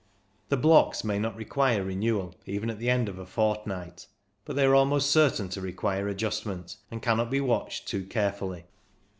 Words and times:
The 0.49 0.57
blocks 0.57 1.03
may 1.03 1.19
not 1.19 1.35
require 1.35 1.83
renewal 1.83 2.33
even 2.47 2.71
at 2.71 2.79
the 2.79 2.89
end 2.89 3.07
of 3.07 3.19
a 3.19 3.25
fortnight, 3.27 4.07
but 4.45 4.55
they 4.55 4.65
are 4.65 4.73
almost 4.73 5.11
certain 5.11 5.47
to 5.49 5.61
require 5.61 6.07
adjustment, 6.07 6.77
and 6.89 7.03
cannot 7.03 7.29
be 7.29 7.39
watched 7.39 7.87
too 7.87 8.05
carefully. 8.05 8.65